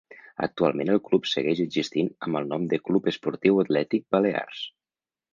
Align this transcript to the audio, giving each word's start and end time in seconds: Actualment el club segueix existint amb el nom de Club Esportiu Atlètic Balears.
Actualment 0.45 0.91
el 0.93 1.01
club 1.09 1.25
segueix 1.31 1.59
existint 1.65 2.09
amb 2.27 2.39
el 2.39 2.49
nom 2.53 2.65
de 2.71 2.79
Club 2.87 3.11
Esportiu 3.11 3.61
Atlètic 3.65 4.07
Balears. 4.17 4.63